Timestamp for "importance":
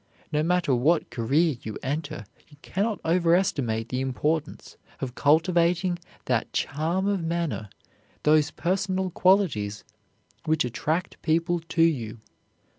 4.01-4.75